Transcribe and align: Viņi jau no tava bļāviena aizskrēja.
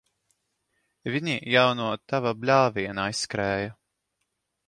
Viņi 1.15 1.35
jau 1.55 1.65
no 1.81 1.91
tava 2.13 2.33
bļāviena 2.45 3.05
aizskrēja. 3.11 3.71